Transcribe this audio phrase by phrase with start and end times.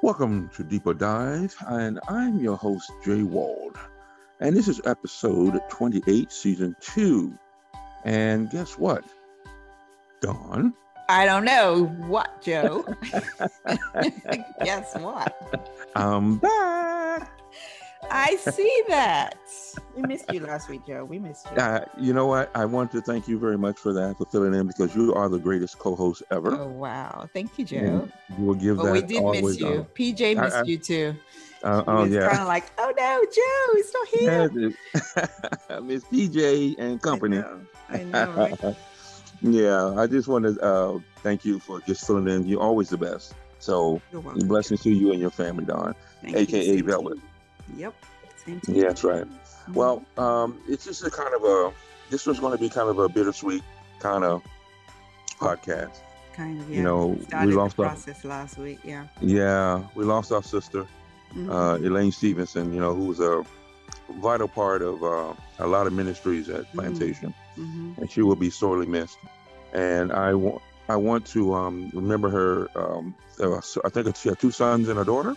[0.00, 3.76] Welcome to Deeper Dive, and I'm your host, Jay Wald.
[4.38, 7.36] And this is episode 28, season two.
[8.04, 9.02] And guess what?
[10.20, 10.72] Dawn.
[11.08, 12.84] I don't know what, Joe.
[14.62, 15.88] Guess what?
[15.96, 16.87] I'm back.
[18.10, 19.36] I see that.
[19.94, 21.04] We missed you last week, Joe.
[21.04, 21.56] We missed you.
[21.56, 22.50] Uh, you know what?
[22.54, 25.28] I want to thank you very much for that, for filling in, because you are
[25.28, 26.54] the greatest co-host ever.
[26.54, 27.28] Oh wow!
[27.32, 27.76] Thank you, Joe.
[27.78, 29.80] And you will give But that we did miss you.
[29.80, 29.94] up.
[29.94, 31.14] PJ missed I- you too.
[31.64, 32.28] Uh, He oh was yeah.
[32.28, 34.72] kind of like, oh no, Joe, he's not here.
[35.70, 37.38] Yeah, Miss PJ and company.
[37.38, 37.60] I know.
[37.88, 38.76] I know, right?
[39.42, 42.46] yeah, I just want to uh, thank you for just filling in.
[42.46, 43.34] You're always the best.
[43.58, 44.00] So
[44.36, 45.96] blessings to you and your family, Don.
[46.22, 46.42] Thank you.
[46.42, 47.18] AKA Same to Velvet.
[47.76, 47.94] Yep.
[48.44, 48.60] Same.
[48.68, 49.24] Yeah, that's right.
[49.24, 49.74] Mhm.
[49.74, 51.72] Well, um, it's just a kind of a.
[52.10, 53.62] This was going to be kind of a bittersweet
[54.00, 54.42] kind of
[55.38, 56.00] podcast.
[56.34, 56.70] kind of.
[56.70, 56.76] Yeah.
[56.78, 57.86] You know, we the lost our.
[57.86, 58.78] process last week.
[58.84, 59.06] Yeah.
[59.20, 60.86] Yeah, we lost our sister,
[61.34, 61.50] Mhm.
[61.50, 62.72] uh, Elaine Stevenson.
[62.72, 63.44] You know, who was a
[64.20, 67.34] vital part of uh, a lot of ministries at Plantation.
[67.58, 67.98] Mhm.
[67.98, 69.18] and she will be sorely missed.
[69.72, 72.68] And I want I want to um, remember her.
[72.78, 75.34] Um, uh, I think she had two sons and a daughter.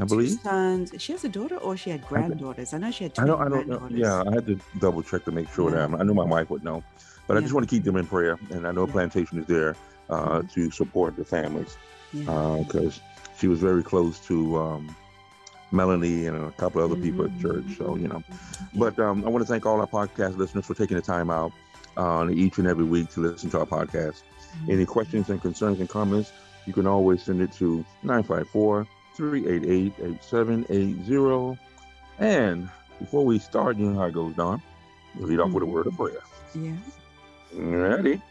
[0.00, 0.30] I believe.
[0.40, 0.92] sons.
[0.98, 2.72] She has a daughter, or she had granddaughters.
[2.74, 3.40] I know she had two I don't.
[3.40, 3.78] I don't know.
[3.78, 3.98] granddaughters.
[3.98, 5.86] Yeah, I had to double check to make sure Yeah.
[5.88, 6.82] that I know my wife would know,
[7.26, 8.38] but I just want to keep them in prayer.
[8.50, 8.92] And I know Yeah.
[8.92, 9.76] Plantation is there
[10.10, 10.52] uh, Mhm.
[10.52, 11.76] to support the families
[12.12, 12.62] Yeah.
[12.66, 13.00] because
[13.38, 14.96] she was very close to um,
[15.70, 17.76] Melanie and a couple of other people at church.
[17.76, 18.22] So you know.
[18.30, 18.78] Mm-hmm.
[18.78, 21.52] But um, I want to thank all our podcast listeners for taking the time out
[21.96, 24.22] uh, each and every week to listen to our podcast.
[24.22, 24.70] Mm-hmm.
[24.70, 26.32] Any questions and concerns and comments,
[26.66, 28.86] you can always send it to 954
[29.18, 31.58] 388 8780.
[32.20, 34.62] And before we start, you know how it goes, Don.
[35.18, 36.20] We lead off with a word of prayer.
[36.54, 36.76] Yeah.
[37.52, 38.22] Ready?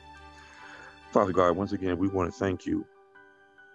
[1.12, 2.86] Father God, once again, we want to thank you.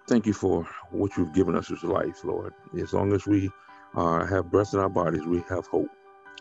[0.09, 2.55] Thank you for what you've given us as life, Lord.
[2.81, 3.51] As long as we
[3.95, 5.91] uh, have breath in our bodies, we have hope.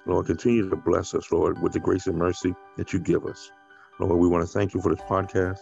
[0.05, 3.51] Lord, continue to bless us, Lord, with the grace and mercy that you give us.
[3.99, 5.59] Lord, we want to thank you for this podcast.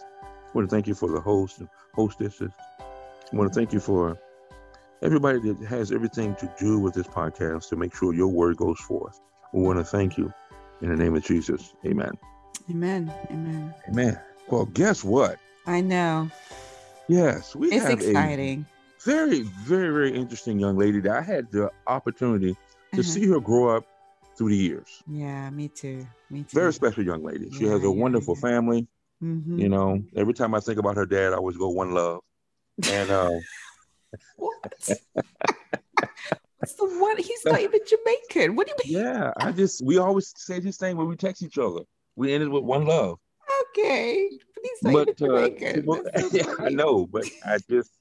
[0.54, 2.52] We want to thank you for the host and hostesses.
[3.32, 4.20] We want to thank you for
[5.02, 8.80] everybody that has everything to do with this podcast to make sure your word goes
[8.80, 9.20] forth.
[9.54, 10.34] We want to thank you
[10.82, 11.74] in the name of Jesus.
[11.86, 12.12] Amen.
[12.70, 13.12] Amen.
[13.32, 13.74] Amen.
[13.88, 14.20] Amen.
[14.50, 15.38] Well, guess what?
[15.66, 16.30] I know.
[17.08, 18.66] Yes, we It's have exciting.
[18.66, 22.54] a very, very, very interesting young lady that I had the opportunity
[22.94, 23.02] to Uh-huh.
[23.04, 23.86] see her grow up
[24.36, 25.04] through the years.
[25.08, 26.06] Yeah, me too.
[26.30, 26.60] Me too.
[26.60, 27.50] Very special young lady.
[27.52, 28.42] She Yeah, has a yeah, wonderful yeah.
[28.42, 28.88] family.
[29.24, 29.60] Mhm.
[29.60, 32.22] You know, every time I think about her dad, I always go one love.
[32.90, 33.30] And uh,
[34.38, 34.54] What?
[36.60, 37.18] What's the one?
[37.18, 38.56] He's not even Jamaican.
[38.56, 39.06] What do you mean?
[39.06, 41.82] yeah, I just we always say this thing when we text each other.
[42.16, 43.18] We ended with one love.
[43.78, 44.30] Okay.
[44.54, 45.86] But he's not But even uh, Jamaican.
[45.86, 47.92] well, yeah, I know, but I just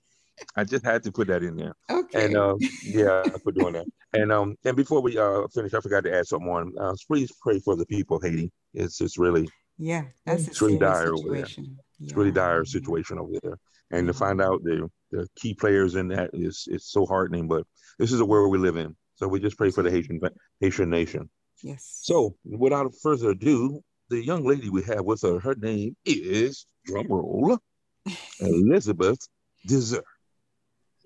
[0.56, 1.74] I just had to put that in there.
[1.90, 2.26] Okay.
[2.26, 3.86] And uh, yeah, for doing that.
[4.12, 6.72] And um, and before we uh finish, I forgot to add something on.
[6.78, 8.50] Uh, please pray for the people of Haiti.
[8.74, 9.48] It's just really
[9.78, 11.46] yeah, that's a it's really dire over there.
[11.46, 11.78] situation.
[12.00, 13.58] it's really dire situation over there.
[13.90, 17.48] And to find out the the key players in that is it's so heartening.
[17.48, 17.64] But
[17.98, 18.94] this is the world we live in.
[19.16, 20.20] So we just pray for the Haitian
[20.60, 21.30] Haitian nation.
[21.62, 21.98] Yes.
[22.02, 27.06] So without further ado, the young lady we have with her, her name is drum
[27.08, 27.58] roll,
[28.40, 29.18] Elizabeth
[29.66, 30.04] Dessert.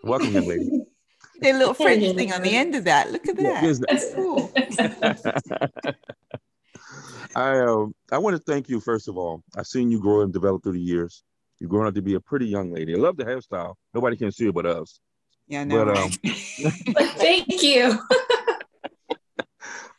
[0.02, 0.68] Welcome, young lady.
[1.40, 3.10] the little French thing on the end of that.
[3.12, 3.64] Look at Yeah, that.
[3.64, 4.52] isn't That's cool.
[7.34, 9.42] I um I want to thank you first of all.
[9.56, 11.22] I've seen you grow and develop through the years.
[11.62, 12.92] You've grown up to be a pretty young lady.
[12.92, 13.76] I love the hairstyle.
[13.94, 14.98] Nobody can see it but us.
[15.46, 15.84] Yeah, no.
[15.84, 16.10] But, um,
[17.18, 17.96] Thank you.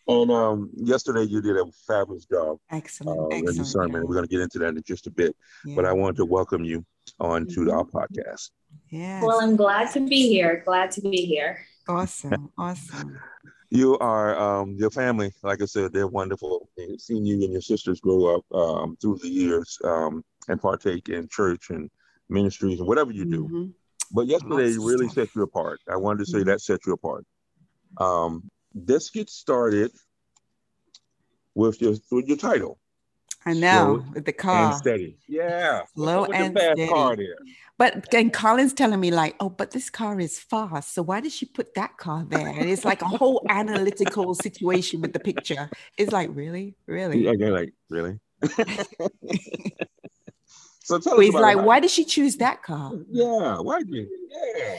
[0.06, 3.18] And um yesterday you did a fabulous job excellent.
[3.18, 3.68] uh, in the excellent.
[3.68, 4.06] sermon.
[4.06, 5.34] We're gonna get into that in just a bit.
[5.64, 5.76] yeah.
[5.78, 6.86] But I wanted to welcome you
[7.22, 8.50] on to our podcast.
[8.90, 9.24] Yes.
[9.24, 10.62] Well, I'm glad to be here.
[10.66, 11.66] Glad to be here.
[11.88, 12.50] awesome.
[12.58, 13.18] Awesome.
[13.74, 16.70] You are um your family, like I said, they're wonderful.
[16.78, 21.10] And seeing you and your sisters grow up um through the years um and partake
[21.10, 21.90] in church and
[22.30, 23.50] ministries and whatever you do.
[23.50, 23.74] Mhm.
[24.12, 25.80] But yesterday really set you apart.
[25.90, 26.46] I wanted to say Mhm.
[26.46, 27.26] that set you apart.
[27.98, 29.92] Um, let's get started
[31.56, 32.80] with your with your title.
[33.46, 34.74] I know Slow with the And car.
[34.78, 35.18] steady.
[35.28, 35.82] Yeah.
[35.96, 36.88] Low With and fast steady.
[36.90, 37.38] car there.
[37.78, 40.94] But then Colin's telling me like, oh, but this car is fast.
[40.94, 42.48] So why did she put that car there?
[42.48, 45.70] And it's like a whole analytical situation with the picture.
[45.98, 47.24] It's like, really, really.
[47.24, 48.20] Yeah, you're like, really?
[50.84, 52.92] so tell So he's like, why did she choose that car?
[53.10, 54.08] Yeah, why did you?
[54.56, 54.78] Yeah.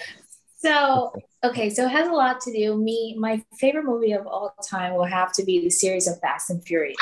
[0.57, 1.13] So,
[1.45, 2.77] okay, so it has a lot to do.
[2.77, 6.49] Me, my favorite movie of all time will have to be the series of Fast
[6.49, 6.97] and Furious.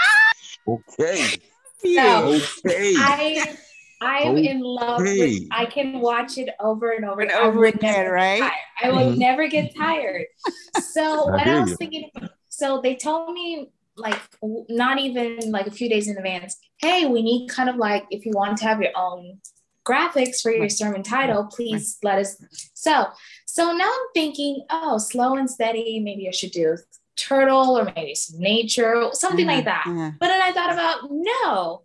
[0.66, 1.36] Okay.
[1.84, 2.18] Yeah.
[2.66, 2.94] Okay.
[2.98, 3.56] I
[4.00, 7.94] I'm in love with I can watch it over and over And I over again,
[7.94, 8.40] never right?
[8.40, 8.52] tired.
[8.82, 9.18] I will Mhm.
[9.18, 10.26] never get tired.
[10.74, 11.76] So I when I was you.
[11.76, 12.10] thinking,
[12.48, 17.22] so they told me like not even like a few days in advance, hey, we
[17.22, 19.38] need kind of like if you want to have your own
[19.86, 22.36] graphics for your sermon title, please let us.
[22.74, 23.06] So
[23.46, 26.00] so now I'm thinking, oh, slow and steady.
[26.00, 26.76] Maybe I should do
[27.16, 29.84] turtle or maybe some nature, something like that.
[29.86, 30.12] Yeah.
[30.18, 31.82] But then I thought about no,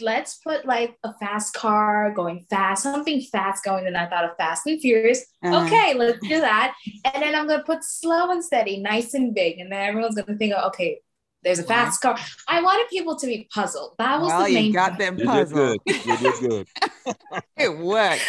[0.00, 3.86] let's put like a fast car going fast, something fast going.
[3.86, 5.24] And I thought of Fast and Furious.
[5.42, 5.64] Uh-huh.
[5.66, 6.74] Okay, let's do that.
[7.04, 9.58] And then I'm gonna put slow and steady, nice and big.
[9.58, 11.00] And then everyone's gonna think, okay,
[11.42, 12.18] there's a fast car.
[12.48, 13.94] I wanted people to be puzzled.
[13.98, 14.64] That was Well, the main.
[14.66, 15.16] you got thing.
[15.16, 15.80] them You did good.
[15.86, 16.06] puzzled.
[16.06, 16.68] You did good.
[17.58, 18.22] It worked.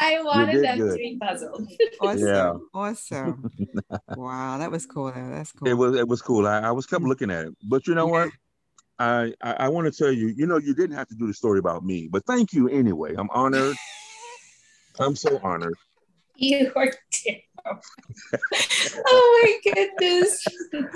[0.00, 0.92] I wanted did them good.
[0.92, 1.68] to be puzzled.
[2.00, 2.26] Awesome.
[2.26, 2.54] Yeah.
[2.72, 3.50] Awesome.
[4.16, 5.12] wow, that was cool.
[5.12, 5.30] Though.
[5.30, 5.68] That's cool.
[5.68, 6.46] It was it was cool.
[6.46, 7.08] I, I was kept mm.
[7.08, 8.30] looking at it, but you know what?
[8.98, 10.28] I I, I want to tell you.
[10.28, 13.14] You know, you didn't have to do the story about me, but thank you anyway.
[13.16, 13.76] I'm honored.
[14.98, 15.74] I'm so honored.
[16.36, 17.82] You are terrible.
[19.06, 20.44] oh my goodness.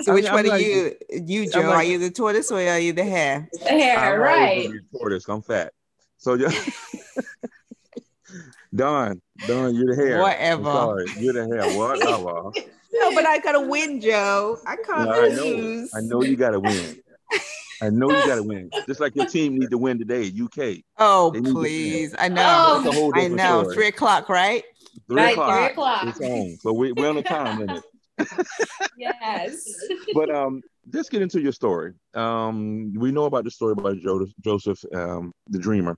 [0.01, 0.95] so which I'm one are like- you?
[1.09, 1.61] You, Joe?
[1.61, 3.47] like- are you the tortoise or are you the hare?
[3.53, 4.65] The hare, I'm right?
[4.65, 5.29] always tortoise.
[5.29, 5.73] I'm fat.
[6.17, 6.51] So yeah.
[8.75, 10.17] Don, Don, you're the hare.
[10.17, 10.63] I'm Whatever.
[10.63, 11.67] sorry, you're the hare.
[11.75, 12.51] Whatever.
[12.99, 14.57] No, but I gotta win, Joe.
[14.65, 15.43] I can't No, I know.
[15.45, 15.91] lose.
[15.93, 16.97] I know you got to win.
[17.79, 18.71] I know you got to win.
[18.87, 20.77] Just like your team need to win today, UK.
[20.97, 21.53] Oh, They need to win.
[21.53, 22.15] please.
[22.17, 22.41] I know.
[22.43, 23.61] Oh, That's a whole I know.
[23.61, 23.75] story.
[23.75, 24.63] Three o'clock, right?
[25.07, 25.53] Three Right, o'clock.
[25.53, 26.03] three o'clock.
[26.07, 26.57] It's on.
[26.61, 27.83] So we, we're on the time limit.
[28.97, 29.63] Yes.
[30.15, 30.61] But um,
[30.91, 31.93] let's get into your story.
[32.15, 35.97] Um, we know about the story about Joseph, Joseph um, the dreamer.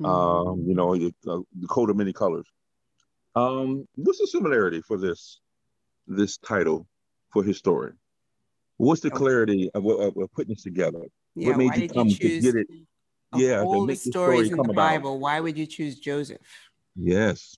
[0.00, 0.06] Mm-hmm.
[0.50, 2.46] Um, you know, the, uh, the coat of many colors.
[3.34, 5.40] Um, what's the similarity for this
[6.06, 6.86] this title
[7.32, 7.92] for his story?
[8.76, 9.16] What's the Okay.
[9.16, 11.00] clarity of, what- of, of putting this together?
[11.34, 12.42] yeah, what made why you did come you to choose?
[12.44, 12.66] get it?
[13.34, 14.82] Yeah, all the make the story stories in come the about.
[14.90, 16.40] Bible, why would you choose Joseph?
[16.94, 17.56] Yes,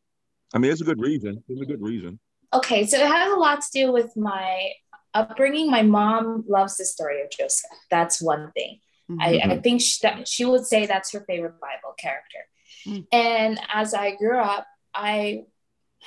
[0.55, 1.43] I mean it's a good reason.
[1.49, 2.19] It's a good reason.
[2.55, 4.71] Okay, so it has a lot to do with my
[5.13, 5.71] upbringing.
[5.71, 7.71] My mom loves the story of Joseph.
[7.91, 8.79] That's one thing.
[9.21, 9.51] I, Mm-hmm.
[9.51, 12.39] I think she, that she would say that's her favorite Bible character.
[12.87, 13.07] Mm.
[13.13, 15.45] And as I grew up, I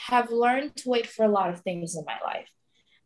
[0.07, 2.47] have learned to wait for a lot of things in my life.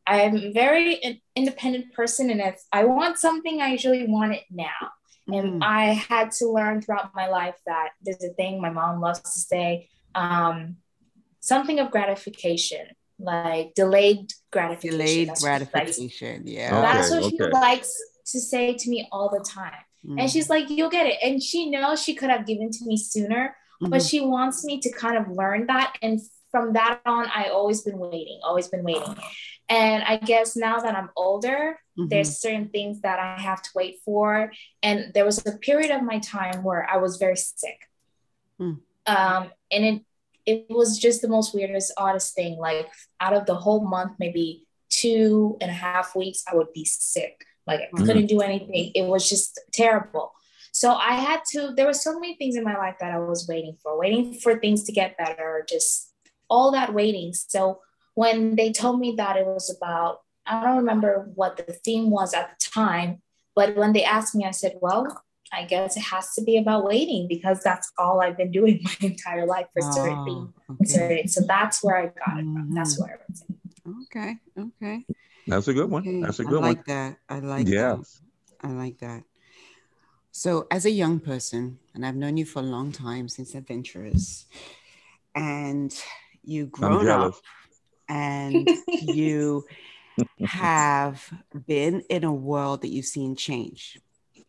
[0.07, 4.43] I'm a very in- independent person, and if I want something, I usually want it
[4.51, 4.91] now.
[5.27, 5.63] And Mhm.
[5.63, 9.39] I had to learn throughout my life that there's a thing my mom loves to
[9.39, 10.77] say um,
[11.39, 12.85] something of gratification,
[13.17, 14.97] like delayed gratification.
[14.99, 16.43] Delayed That's what she likes- gratification.
[16.45, 16.81] Yeah.
[16.81, 17.91] That's Okay, what she likes
[18.31, 19.83] to say to me all the time.
[20.05, 20.21] Mm.
[20.21, 21.17] And she's like, You'll get it.
[21.23, 24.09] And she knows she could have given to me sooner, but Mhm.
[24.09, 25.95] she wants me to kind of learn that.
[26.01, 26.19] And
[26.51, 29.15] from that on, I always been waiting, always been waiting.
[29.67, 32.09] And I guess now that I'm older, Mhm.
[32.09, 34.51] there's certain things that I have to wait for.
[34.83, 37.89] And there was a period of my time where I was very sick.
[38.57, 38.73] Hmm.
[39.07, 40.01] Um, and it
[40.45, 42.59] it was just the most weirdest, oddest thing.
[42.59, 42.87] Like
[43.19, 47.43] out of the whole month, maybe two and a half weeks, I would be sick.
[47.67, 48.05] Like I Mhm.
[48.05, 48.91] couldn't do anything.
[48.95, 50.31] It was just terrible.
[50.71, 53.47] So I had to, there were so many things in my life that I was
[53.47, 56.13] waiting for, waiting for things to get better, just
[56.49, 57.33] all that waiting.
[57.33, 57.79] So
[58.13, 62.33] when they told me that it was about, I don't remember what the theme was
[62.33, 63.21] at the time,
[63.55, 65.23] but when they asked me, I said, well,
[65.53, 68.95] I guess it has to be about waiting because that's all I've been doing my
[69.07, 70.53] entire life for certain Oh, things.
[70.81, 70.85] okay.
[70.91, 72.71] certain- So that's where I got it from.
[72.73, 73.01] That's Mhm.
[73.01, 73.43] where it was.
[74.03, 74.37] okay.
[74.59, 75.05] Okay.
[75.47, 76.01] That's a good one.
[76.01, 76.21] Okay.
[76.21, 76.63] That's a good one.
[76.63, 76.85] I like one.
[76.87, 77.17] that.
[77.29, 77.95] I like Yeah.
[77.95, 78.05] that.
[78.61, 79.23] I like that.
[80.31, 84.45] So, as a young person, and I've known you for a long time since Adventurers,
[85.33, 85.95] and
[86.43, 87.35] you've grown up
[88.09, 89.65] and you
[90.41, 91.31] have
[91.65, 93.99] been in a world that you've seen change.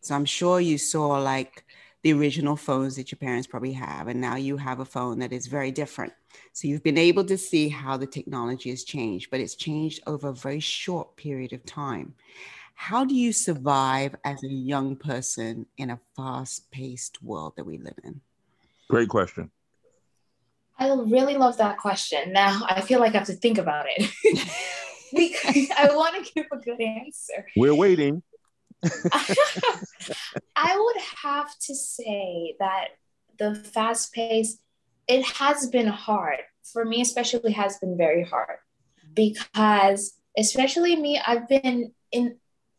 [0.01, 1.63] So, I'm sure you saw like
[2.07, 5.33] the original phones that your parents probably have, and now you have a phone that
[5.33, 6.13] is very different.
[6.53, 10.29] So, you've been able to see how the technology has changed, but it's changed over
[10.29, 12.15] a very short period of time.
[12.75, 17.77] How do you survive as a young person in a fast paced world that we
[17.77, 18.21] live in?
[18.89, 19.51] Great question.
[20.79, 22.31] I really love that question.
[22.31, 24.09] Now I feel like I have to think about it.
[25.13, 27.45] because I want to give a good answer.
[27.57, 28.23] We're waiting.
[30.55, 32.89] I would have to say that
[33.37, 34.59] the fast pace,
[35.07, 36.39] it has been hard.
[36.73, 38.57] For me, especially, has been very hard
[39.13, 42.37] because, especially me, I've been in,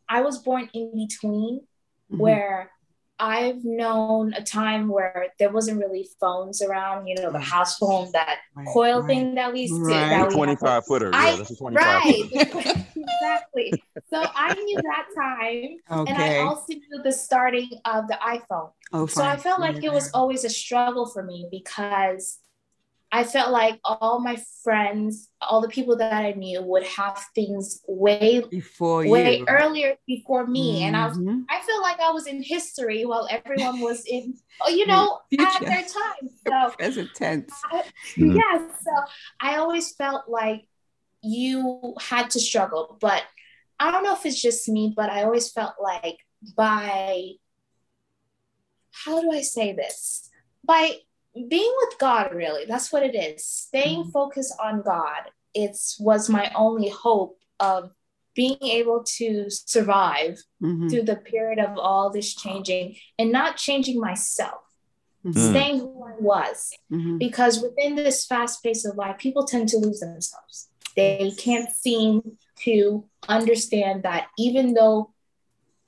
[0.09, 1.61] I was born in between
[2.11, 2.19] Mhm.
[2.19, 2.71] where
[3.21, 8.11] I've known a time where there wasn't really phones around, you know, the house phone,
[8.13, 9.07] that right, coil right.
[9.07, 10.29] thing that we used to right.
[10.29, 11.11] that 25 footer.
[11.13, 12.29] I, yeah, that's a 25 right.
[12.97, 13.73] exactly.
[14.11, 16.01] So I knew that time.
[16.01, 16.13] Okay.
[16.13, 18.71] And I also knew the starting of the iPhone.
[18.93, 22.39] Oh, so I felt like it was always a struggle for me because
[23.11, 27.81] I felt like all my friends, all the people that I knew would have things
[27.89, 30.77] way before way earlier before me.
[30.77, 30.85] Mm-hmm.
[30.85, 31.41] And I was mm-hmm.
[31.49, 35.61] I feel like I was in history while everyone was in oh, you know, at
[35.61, 36.29] their time.
[36.49, 37.53] So present tense.
[37.71, 37.83] I,
[38.17, 38.37] mm-hmm.
[38.37, 38.73] Yes.
[38.83, 38.91] So
[39.41, 40.67] I always felt like
[41.23, 42.99] you had to struggle.
[43.01, 43.23] But
[43.81, 46.19] I don't know if it's just me, but I always felt like
[46.57, 47.33] by
[48.93, 50.29] how do I say this?
[50.65, 50.97] By
[51.49, 53.45] being with God, really, that's what it is.
[53.45, 54.11] Staying mm-hmm.
[54.11, 55.31] focused on God.
[55.55, 57.91] It's was my only hope of
[58.35, 60.89] being able to survive mm-hmm.
[60.89, 64.63] through the period of all this changing and not changing myself,
[65.25, 65.51] mm-hmm.
[65.51, 66.71] staying who I was.
[66.93, 67.19] Mm-hmm.
[67.19, 70.69] Because within this fast pace of life, people tend to lose themselves.
[70.95, 75.13] They can't seem to understand that even though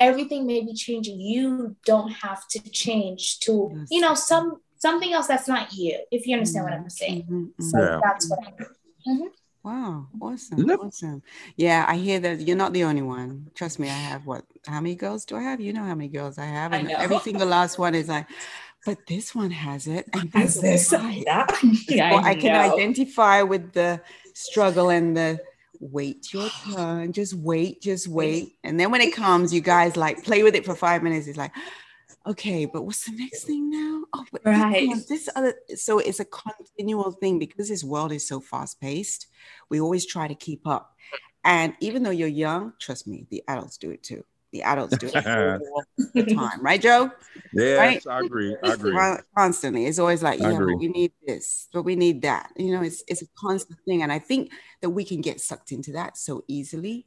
[0.01, 3.89] everything may be changing, you don't have to change to, yes.
[3.91, 6.75] you know, some something else that's not you, if you understand mm-hmm.
[6.75, 7.23] what I'm saying.
[7.23, 7.37] Mm-hmm.
[7.37, 7.63] mm-hmm.
[7.63, 8.01] So yeah.
[8.03, 9.27] that's what I'm mm-hmm.
[9.63, 10.67] Wow, awesome.
[10.67, 10.79] Yep.
[10.81, 11.23] Awesome.
[11.55, 13.51] Yeah, I hear that you're not the only one.
[13.55, 15.61] Trust me, I have what how many girls do I have?
[15.61, 16.73] You know how many girls I have.
[16.73, 18.27] And I every single last one is like,
[18.87, 20.09] but this one has it.
[20.15, 21.45] And this, this yeah,
[22.11, 24.01] well, I, I can identify with the
[24.33, 25.41] struggle and the
[25.79, 28.57] wait your turn, just wait, just wait.
[28.65, 31.27] And then when it comes, you guys like play with it for five minutes.
[31.27, 31.53] It's like,
[32.27, 34.05] okay, but what's the next thing now?
[34.13, 34.91] Oh, but right.
[34.91, 39.27] This, this other, so it's a continual thing because this world is so fast paced.
[39.69, 40.95] We always try to keep up.
[41.45, 44.25] And even though you're young, trust me, the adults do it too.
[44.53, 47.11] The adults do it all the time, right, Joe?
[47.53, 48.07] Yes, right?
[48.09, 48.57] I agree.
[48.65, 48.99] I agree.
[49.37, 52.51] Constantly, it's always like, yeah, but we need this, but we need that.
[52.57, 54.51] You know, it's it's a constant thing, and I think
[54.83, 57.07] that we can get sucked into that so easily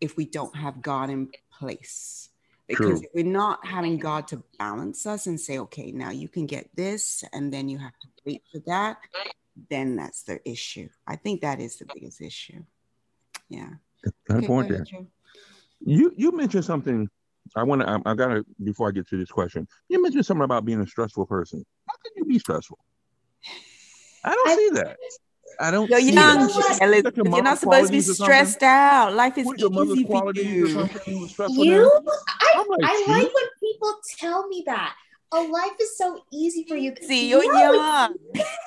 [0.00, 2.29] if we don't have God in place
[2.70, 3.08] because True.
[3.14, 7.24] we're not having God to balance us and say, okay, now you can get this,
[7.32, 8.98] and then you have to wait for that,
[9.68, 10.88] then that's the issue.
[11.06, 12.62] I think that is the biggest issue.
[13.48, 13.70] Yeah.
[14.02, 14.86] Good okay, point there.
[15.84, 17.08] You you mentioned something.
[17.56, 17.90] I want to.
[17.90, 19.66] I, I, gotta before I get to this question.
[19.88, 21.64] You mentioned something about being a stressful person.
[21.88, 22.78] How can you be stressful?
[24.22, 24.96] I don't I, see that.
[25.58, 25.90] I don't.
[25.90, 26.50] You're young,
[26.80, 29.14] Ellis, you're not supposed to be stressed out.
[29.14, 30.66] Life is easy for you.
[30.66, 31.28] You,
[32.54, 34.94] I, like, I like when people tell me that.
[35.32, 36.92] Oh, life is so easy for you.
[37.02, 38.16] See, you're no, young.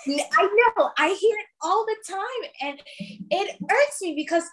[0.08, 0.92] I know.
[0.98, 2.82] I hear it all the time, and
[3.30, 4.44] it irks me because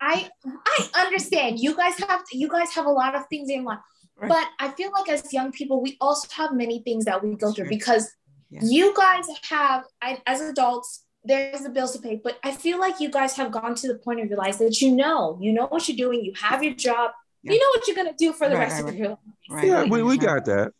[0.00, 3.80] I I understand you guys have you guys have a lot of things in life,
[4.16, 4.30] right.
[4.30, 7.52] but I feel like as young people, we also have many things that we go
[7.52, 8.10] through because
[8.48, 8.60] yeah.
[8.62, 12.20] you guys have I, as adults there's the bills to pay.
[12.22, 14.80] But I feel like you guys have gone to the point of your lives that
[14.80, 17.52] you know, you know what you're doing, you have your job, yeah.
[17.52, 19.18] you know what you're gonna do for the right, rest right, of your life.
[19.50, 19.66] Right.
[19.66, 20.72] Yeah, we, we got that.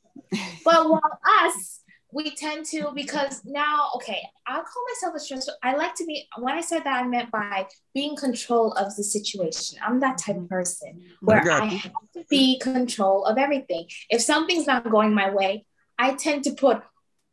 [0.64, 1.80] but while us,
[2.12, 5.54] we tend to because now, okay, I'll call myself a stressful.
[5.62, 9.04] I like to be when I said that I meant by being control of the
[9.04, 9.78] situation.
[9.84, 13.86] I'm that type of person where I, I have to be control of everything.
[14.08, 15.66] If something's not going my way,
[15.98, 16.82] I tend to put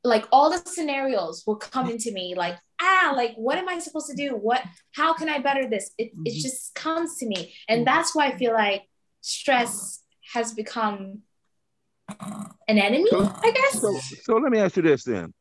[0.04, 4.08] like all the scenarios will come into me like ah like what am i supposed
[4.08, 6.24] to do what how can i better this it, mm-hmm.
[6.26, 7.86] it just comes to me and mm-hmm.
[7.86, 8.84] that's why i feel like
[9.26, 10.02] stress
[10.34, 11.22] has become
[12.68, 15.34] an enemy so, i guess so, so let me ask you this then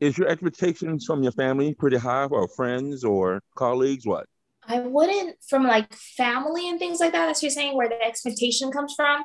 [0.00, 4.26] is your expectations from your family pretty high or friends or colleagues what
[4.66, 8.70] i wouldn't from like family and things like that as you're saying where the expectation
[8.70, 9.22] comes from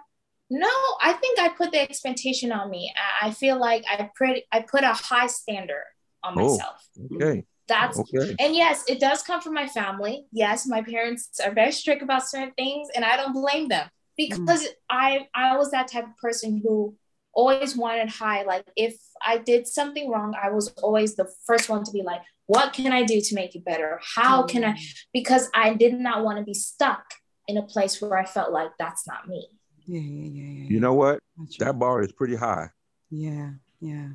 [0.51, 0.67] no,
[0.99, 2.91] I think I put the expectation on me.
[3.21, 5.83] I feel like I put I put a high standard
[6.23, 6.87] on oh, myself.
[7.13, 7.45] Okay.
[7.69, 8.35] That's okay.
[8.39, 10.25] and yes, it does come from my family.
[10.31, 14.63] Yes, my parents are very strict about certain things, and I don't blame them because
[14.63, 14.73] mm.
[14.89, 16.95] I I was that type of person who
[17.33, 18.43] always wanted high.
[18.43, 18.95] Like if
[19.25, 22.91] I did something wrong, I was always the first one to be like, what can
[22.91, 24.01] I do to make it better?
[24.15, 24.73] How can I?
[24.73, 24.95] Mm.
[25.13, 27.05] Because I did not want to be stuck
[27.47, 29.47] in a place where I felt like that's not me.
[29.85, 30.69] Yeah, yeah, yeah, yeah.
[30.69, 31.19] You know what?
[31.59, 32.69] That bar is pretty high.
[33.09, 34.09] Yeah, yeah.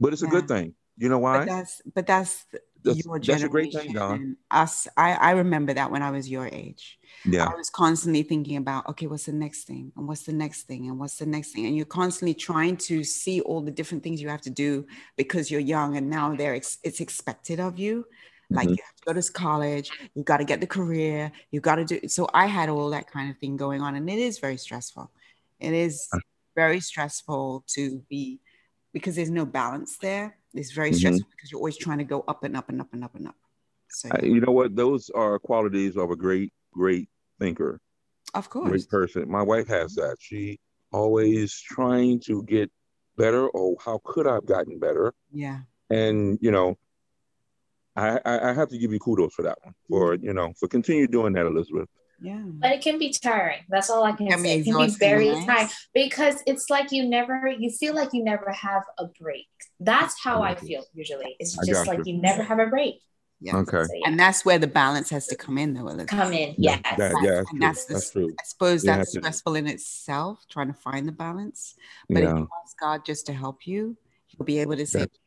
[0.00, 0.28] But it's yeah.
[0.28, 0.74] a good thing.
[0.96, 1.38] You know why?
[1.38, 2.46] But that's but that's,
[2.84, 3.32] that's your generation.
[3.32, 4.36] That's a great thing, Don.
[4.50, 6.98] Us, I, I remember that when I was your age.
[7.24, 7.46] Yeah.
[7.46, 9.92] I was constantly thinking about, okay, what's the next thing?
[9.96, 10.88] And what's the next thing?
[10.88, 11.66] And what's the next thing?
[11.66, 14.86] And you're constantly trying to see all the different things you have to do
[15.16, 18.06] because you're young and now there it's expected of you.
[18.50, 18.74] Like mm-hmm.
[18.74, 21.84] you have to go to college, you got to get the career, you got to
[21.84, 22.08] do.
[22.08, 25.10] So I had all that kind of thing going on, and it is very stressful.
[25.58, 26.08] It is.
[26.54, 28.40] very stressful to be
[28.92, 30.36] because there's no balance there.
[30.54, 30.94] It's very Mhm.
[30.96, 33.28] stressful because you're always trying to go up and up and up and up and
[33.28, 33.36] up.
[33.90, 34.74] So, I- you know what?
[34.76, 37.08] Those are qualities of a great, great
[37.38, 37.80] thinker,
[38.34, 38.68] of course.
[38.70, 39.30] great person.
[39.30, 40.16] My wife has that.
[40.20, 40.58] She
[40.92, 42.70] always trying to get
[43.16, 43.48] better.
[43.54, 45.12] Oh, how could I have gotten better?
[45.32, 45.60] Yeah.
[45.90, 46.76] And you know,
[47.96, 49.74] I, I I have to give you kudos for that one.
[49.88, 51.88] For you know, for continue doing that, Elizabeth.
[52.22, 52.40] Yeah.
[52.44, 53.60] But it can be tiring.
[53.68, 54.60] That's all I can Can say.
[54.60, 55.46] It can be very right?
[55.46, 59.46] tiring because it's like you never, you feel like you never have a break.
[59.80, 61.36] That's how I I feel usually.
[61.38, 62.14] It's I just like you.
[62.14, 63.00] you never have a break.
[63.40, 63.56] Yeah.
[63.56, 63.82] Okay.
[63.82, 64.08] So, yeah.
[64.08, 66.06] And that's where the balance has to come in, though, Elizabeth.
[66.06, 66.54] Come in.
[66.56, 66.96] Yeah, Yes.
[66.98, 67.58] that- yeah, that's And true.
[67.60, 68.34] that's the- That's true.
[68.40, 71.74] I suppose You that's have to- stressful in itself, trying to find the balance.
[72.08, 73.96] But if you ask God just to help you,
[74.28, 75.18] He'll be able to say, That's-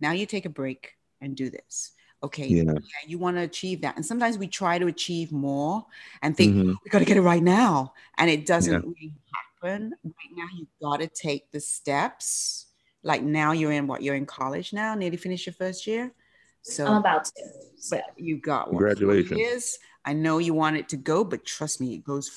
[0.00, 1.92] now you take a break and do this.
[2.22, 2.46] Okay.
[2.46, 2.62] Yeah.
[2.64, 3.96] yeah, you want to achieve that.
[3.96, 5.84] And sometimes we try to achieve more
[6.22, 6.76] and think, Mhm.
[6.84, 7.94] we got to get it right now.
[8.18, 8.78] And it doesn't Yeah.
[8.78, 9.12] really
[9.60, 9.94] happen.
[10.04, 12.66] Right now, you got to take the steps.
[13.02, 14.02] Like now you're in what?
[14.02, 16.12] You're in college now, nearly finished your first year.
[16.62, 17.32] So, I'm about to.
[17.76, 19.38] So, but you got what, Congratulations.
[19.40, 19.78] years.
[20.04, 22.28] I know you want it to go, but trust me, it goes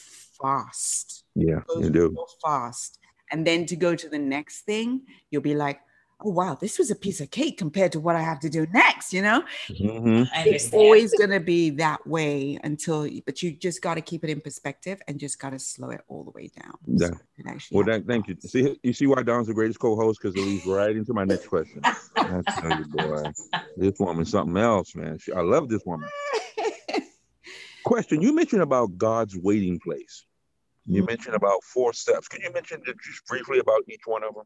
[0.42, 1.24] fast.
[1.36, 2.26] Yeah, It goes you do.
[2.44, 3.00] fast.
[3.32, 5.80] And then to go to the next thing, you'll be like,
[6.24, 8.66] oh wow, this was a piece of cake compared to what I have to do
[8.74, 9.44] next, you know?
[9.78, 14.42] hmm It's always gonna be that way until but you just gotta keep it in
[14.42, 16.78] perspective and just gotta slow it all the way down.
[16.88, 17.10] Yeah.
[17.10, 17.18] So
[17.72, 18.36] Well, that, thank you.
[18.40, 21.48] See, you see why Don's the greatest co-host because it leads right into my next
[21.48, 21.82] question.
[22.18, 23.32] I tell you, boy,
[23.76, 25.18] this woman's something else, man.
[25.20, 26.08] She, I love this woman.
[27.84, 30.26] Question: You mentioned about God's waiting place.
[30.88, 31.08] You Mhm.
[31.08, 32.28] mentioned about four steps.
[32.28, 34.46] Can you mention just briefly about each one of them?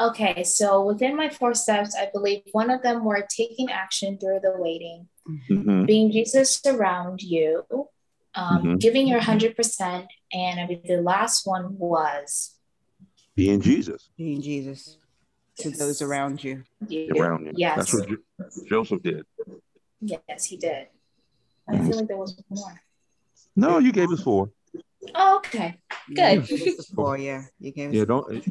[0.00, 4.40] Okay, so within my four steps, I believe one of them were taking action through
[4.42, 5.84] the waiting, Mm-hmm.
[5.86, 7.64] being Jesus around you,
[8.34, 8.80] um, Mhm.
[8.80, 10.06] giving your 100%.
[10.32, 12.58] And I believe the last one was
[13.36, 14.98] Being Jesus being Jesus
[15.58, 16.64] to those around you.
[16.88, 17.14] you.
[17.14, 17.52] around you.
[17.56, 17.76] Yes.
[17.76, 18.08] That's what
[18.66, 19.24] Joseph did.
[20.00, 20.88] Yes, he did.
[21.68, 22.80] I feel like there was more.
[23.56, 24.50] No, you gave us four.
[25.14, 25.80] Oh, okay.
[26.08, 26.48] Good.
[26.50, 27.44] you gave us the four, yeah.
[27.60, 28.44] You gave us Yeah, the don't.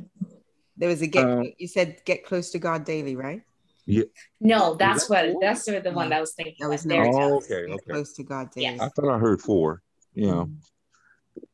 [0.83, 0.89] Four.
[0.89, 3.41] there was a get Uh, you said get close to God daily, right?
[3.85, 4.03] Yeah.
[4.39, 5.41] No, that's that what four?
[5.41, 6.55] that's the, the one that I was thinking.
[6.59, 6.89] That was of.
[6.89, 7.09] There we.
[7.15, 7.91] Oh, okay, Get okay.
[7.91, 8.77] close to God daily.
[8.77, 8.79] Yes.
[8.79, 9.81] I thought I heard four.
[10.13, 10.45] Yeah.
[10.45, 10.55] Mhm.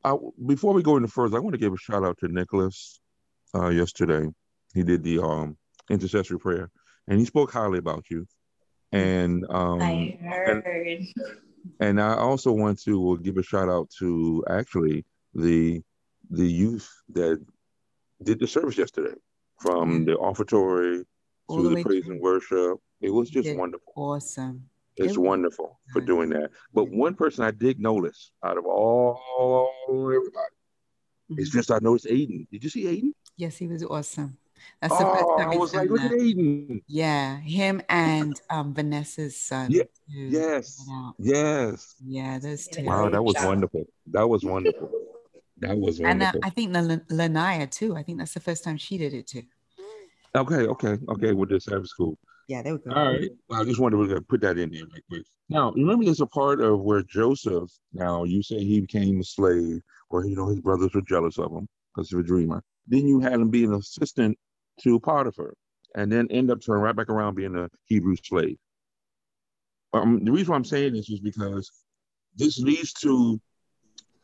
[0.04, 0.16] I,
[0.46, 3.00] before we go into first, I want to give a shout out to Nicholas.
[3.56, 4.28] Uh, yesterday,
[4.74, 5.58] he did the um
[5.90, 6.70] intercessory prayer,
[7.08, 8.28] and he spoke highly about you.
[8.92, 10.64] And um, I heard.
[11.80, 15.82] and I also want to give a shout out to actually the
[16.30, 17.44] the youth that
[18.24, 19.16] did the service yesterday,
[19.60, 21.04] from the offertory
[21.48, 22.14] All to the the, praise through.
[22.14, 22.80] and worship.
[23.02, 23.58] It was just did.
[23.58, 23.94] wonderful.
[23.96, 24.70] Awesome.
[24.98, 26.52] It's It- wonderful for doing that.
[26.74, 30.54] But one person I did notice out of all everybody,
[31.38, 31.54] it's Mhm.
[31.54, 32.48] just I noticed Aiden.
[32.52, 33.14] Did you see Aiden?
[33.38, 34.38] Yes, he was awesome.
[34.82, 36.12] That's the first Oh, time I was like, look at.
[36.12, 36.84] Aiden.
[36.88, 39.72] Yeah, him and um Vanessa's son.
[39.72, 39.84] Yeah.
[40.08, 40.86] Yes,
[41.18, 41.96] yes.
[42.06, 42.82] Yeah, those two.
[42.82, 43.86] Yeah, Wow, that was wonderful.
[44.08, 44.90] That was wonderful.
[45.60, 46.32] That was And uh.
[46.44, 47.96] I think Lan- Lanaya too.
[47.96, 49.44] I think that's the first time she did it too.
[50.36, 51.34] Okay, okay, okay.
[51.34, 52.18] With the Sabbath school.
[52.48, 52.94] Yeah, they were good.
[52.94, 53.30] All right.
[53.48, 55.24] Well, I just wanted to put that in there right quick.
[55.50, 57.70] Now, remember, there's a part of where Joseph.
[57.94, 61.52] Now, you say he became a slave, or you know his brothers were jealous of
[61.52, 62.64] him because of a dreamer.
[62.88, 64.38] Then you had him be an assistant
[64.82, 65.54] to Potiphar,
[65.96, 68.58] and then end up turning right back around being a Hebrew slave.
[69.94, 71.72] Um, the reason why I'm saying this is because
[72.36, 73.40] this leads to,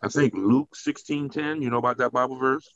[0.05, 1.61] I think Luke sixteen ten.
[1.63, 2.69] You know about that Bible verse?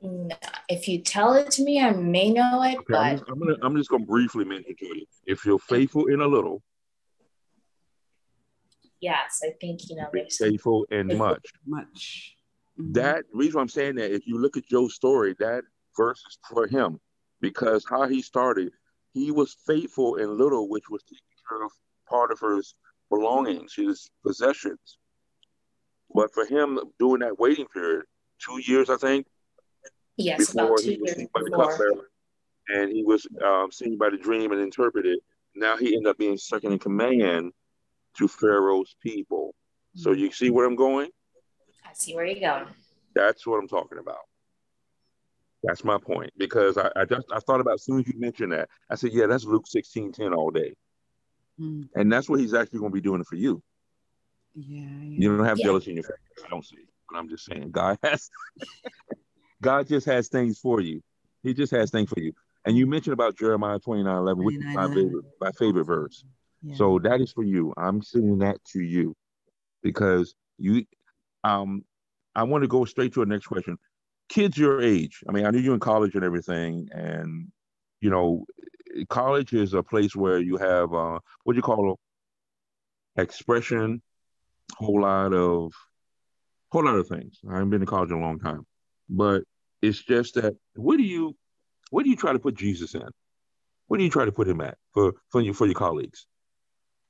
[0.00, 0.34] No,
[0.68, 3.56] if you tell it to me, I may know it, Okay, I'm just, I'm gonna
[3.62, 5.04] I'm just gonna briefly mention to you.
[5.26, 6.62] If you're faithful in a little,
[9.00, 11.52] yes, I think you know be faithful in much.
[11.66, 12.36] Much.
[12.80, 12.94] Mhm.
[12.94, 15.62] That reason why I'm saying that, if you look at Joe's story, that
[15.94, 16.98] verse is for him
[17.42, 18.72] because how he started,
[19.12, 21.70] he was faithful in little, which was taking care of
[22.08, 22.74] Potiphar's
[23.10, 24.98] belongings, his possessions.
[26.14, 28.04] But for him, during that waiting period,
[28.44, 29.26] two years, I think,
[30.16, 32.10] yes, before about two he was years seen by the cupbearer,
[32.68, 35.18] and he was um, seen by the dream and interpreted.
[35.54, 37.52] Now he ended up being second in command
[38.18, 39.54] to Pharaoh's people.
[39.94, 41.10] So you see where I'm going?
[41.84, 42.66] I see where you're going.
[43.14, 44.16] That's what I'm talking about.
[45.62, 46.30] That's my point.
[46.38, 49.12] Because I, I just I thought about as soon as you mentioned that, I said,
[49.12, 50.74] yeah, that's Luke 16, 10 all day.
[51.60, 53.62] Mm, And that's what he's actually going to be doing for you.
[54.54, 55.22] Yeah, yeah.
[55.22, 55.64] You don't have Yeah.
[55.66, 56.44] jealousy in your face.
[56.44, 56.76] I don't see.
[57.10, 58.30] But I'm just saying, God has
[59.62, 61.02] God just has things for you.
[61.42, 62.32] He just has things for you.
[62.64, 64.94] And you mentioned about Jeremiah 29, 11, which is my 29:11.
[64.94, 66.24] favorite, my favorite verse.
[66.62, 66.74] yeah.
[66.76, 67.72] So that is for you.
[67.76, 69.14] I'm sending that to you
[69.82, 70.84] because you
[71.44, 71.84] um
[72.34, 73.78] I want to go straight to the next question.
[74.28, 75.22] kids your age.
[75.28, 77.48] I mean, I knew you in college and everything, and
[78.00, 78.46] you know,
[79.08, 81.98] college is a place where you have uh, what do you call it?
[83.16, 84.02] expression,
[84.82, 85.72] whole lot of
[86.70, 87.38] whole lot of things.
[87.48, 88.66] I haven't been to college in a long time,
[89.08, 89.42] but
[89.80, 91.36] it's just that where do you
[91.90, 93.08] where do you try to put Jesus in?
[93.88, 96.26] Where do you try to put him at for for your for your colleagues?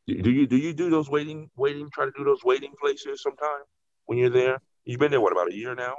[0.07, 3.63] Do you do you do those waiting waiting try to do those waiting places sometime
[4.07, 4.61] when you're there?
[4.85, 5.95] You've been there what about a year now?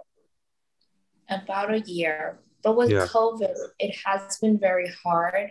[1.29, 3.07] About a year, but with yeah.
[3.07, 5.49] COVID, it has been very hard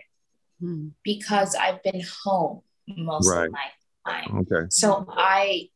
[0.59, 0.89] hmm.
[1.03, 3.47] because I've been home most right.
[3.47, 4.37] of my time.
[4.39, 4.67] Okay.
[4.69, 5.69] So I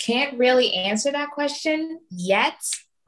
[0.00, 2.58] can't really answer that question yet.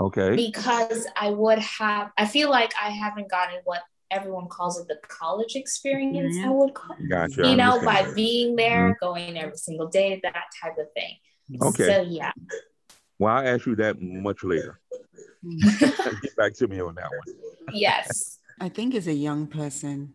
[0.01, 0.37] Okay.
[0.37, 4.99] Because I would have, I feel like I haven't gotten what everyone calls it the
[5.09, 6.49] college experience, mm-hmm.
[6.49, 7.09] I would call it.
[7.09, 7.49] Gotcha.
[7.49, 9.05] You know, by being there, mm-hmm.
[9.05, 11.17] going every single day, that type of thing.
[11.61, 11.87] Okay.
[11.87, 12.33] So, yeah.
[13.19, 14.81] Well, I'll ask you that much later.
[15.81, 17.37] Get back to me on that one.
[17.73, 18.39] Yes.
[18.61, 20.15] I think as a young person,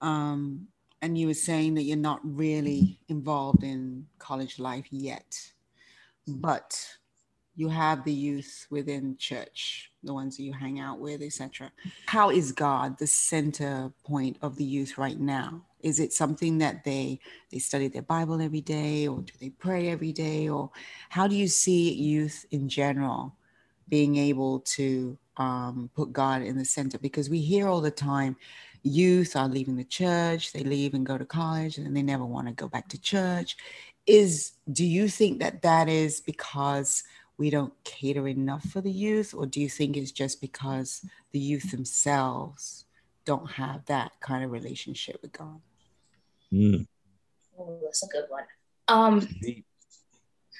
[0.00, 0.68] um,
[1.02, 5.52] and you were saying that you're not really involved in college life yet,
[6.26, 6.76] but
[7.56, 11.70] you have the youth within church, the ones that you hang out with, etc.
[12.06, 15.62] How is God the center point of the youth right now?
[15.80, 17.20] Is it something that they
[17.52, 20.70] they study their Bible every day, or do they pray every day, or
[21.10, 23.36] how do you see youth in general
[23.88, 26.98] being able to um, put God in the center?
[26.98, 28.36] Because we hear all the time,
[28.82, 32.48] youth are leaving the church, they leave and go to college, and they never want
[32.48, 33.56] to go back to church.
[34.06, 37.04] Is do you think that that is because
[37.38, 41.38] we don't cater enough for the youth, or do you think it's just because the
[41.38, 42.84] youth themselves
[43.24, 45.60] don't have that kind of relationship with God?
[46.52, 46.86] Mm.
[47.58, 48.44] Oh, that's a good one.
[48.86, 49.28] Um,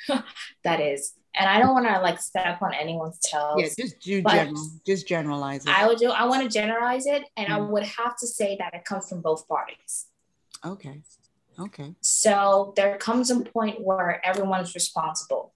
[0.64, 3.56] that is, and I don't want to like step on anyone's toes.
[3.58, 5.78] Yeah, just do general, just generalize it.
[5.78, 6.10] I would do.
[6.10, 7.52] I want to generalize it, and mm.
[7.52, 10.06] I would have to say that it comes from both parties.
[10.64, 11.02] Okay.
[11.58, 11.94] Okay.
[12.00, 15.54] So there comes a point where everyone's responsible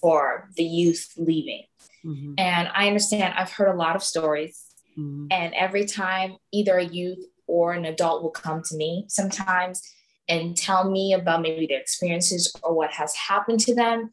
[0.00, 1.64] for the youth leaving.
[2.04, 2.34] Mm-hmm.
[2.38, 4.64] And I understand, I've heard a lot of stories.
[4.98, 5.26] Mm-hmm.
[5.30, 9.82] And every time either a youth or an adult will come to me sometimes
[10.28, 14.12] and tell me about maybe their experiences or what has happened to them,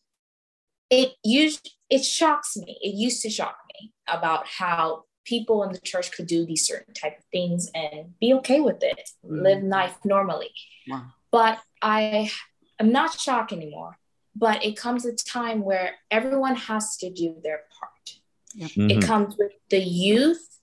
[0.90, 2.78] it used it shocks me.
[2.82, 6.94] It used to shock me about how people in the church could do these certain
[6.94, 9.42] type of things and be okay with it, mm-hmm.
[9.42, 10.52] live life normally.
[10.88, 11.06] Wow.
[11.32, 12.32] But I
[12.80, 13.98] am not shocked anymore
[14.38, 18.20] but it comes a time where everyone has to do their part.
[18.54, 18.70] Yep.
[18.72, 18.90] Mm-hmm.
[18.92, 20.60] It comes with the youth.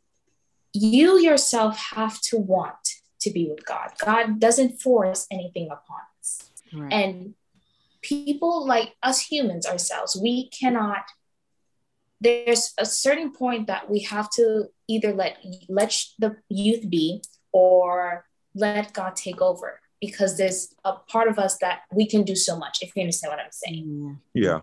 [0.72, 3.90] You yourself have to want to be with God.
[4.04, 6.50] God doesn't force anything upon us.
[6.72, 6.92] Right.
[6.92, 7.34] And
[8.02, 11.04] people like us humans ourselves, we cannot
[12.20, 15.36] there's a certain point that we have to either let
[15.68, 17.22] let the youth be
[17.52, 18.24] or
[18.54, 22.56] let God take over because there's a part of us that we can do so
[22.56, 24.18] much, if you understand what I'm saying.
[24.34, 24.60] Yeah.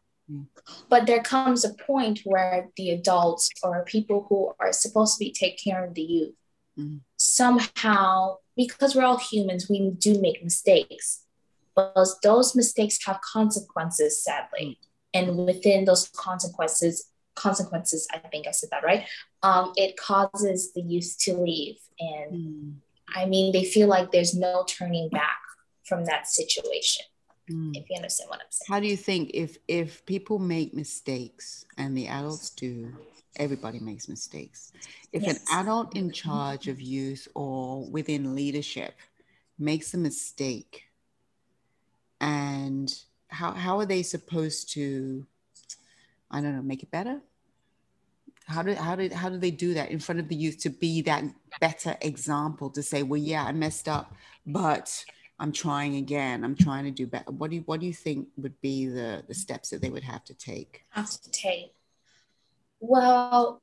[0.90, 5.32] But there comes a point where the adults or people who are supposed to be
[5.32, 6.36] take care of the youth
[6.80, 6.98] mm-hmm.
[7.18, 11.24] somehow, because we're all humans, we do make mistakes.
[11.76, 14.78] But those mistakes have consequences, sadly.
[15.16, 15.30] Mm-hmm.
[15.32, 19.06] And within those consequences, consequences, I think I said that right.
[19.44, 22.74] Um, it causes the youth to leave and mm
[23.16, 25.40] I mean, they feel like there's no turning back
[25.86, 27.06] from that situation.
[27.50, 27.76] Mm.
[27.76, 28.68] If you understand what I'm saying.
[28.70, 32.94] How do you think if if people make mistakes and the adults do,
[33.36, 34.72] everybody makes mistakes.
[35.12, 35.40] If yes.
[35.52, 38.94] an adult in charge of youth or within leadership
[39.58, 40.84] makes a mistake,
[42.20, 42.94] and
[43.28, 45.26] how how are they supposed to,
[46.30, 47.22] I don't know, make it better?
[48.46, 50.70] How did how did how do they do that in front of the youth to
[50.70, 51.24] be that
[51.60, 54.14] better example to say well yeah i messed up
[54.46, 55.06] but
[55.42, 56.46] i'm trying again.
[56.46, 57.32] I'm trying to do better.
[57.32, 60.04] What do you what do you think would be the the steps that they would
[60.04, 60.86] have to take?
[60.92, 61.74] Have to take.
[62.80, 63.62] Well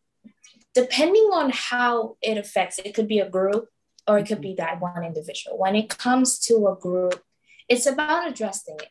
[0.74, 3.68] depending on how it affects it could be a group
[4.06, 5.56] or it could be that one individual.
[5.56, 7.22] When it comes to a group
[7.68, 8.88] it's about addressing it.